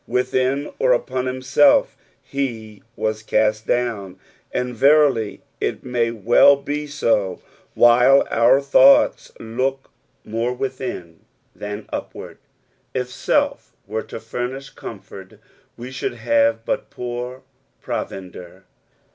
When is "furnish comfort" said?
14.19-15.37